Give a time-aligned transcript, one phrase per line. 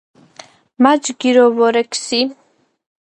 [0.81, 2.21] მა ჯგირო ვორექ სი?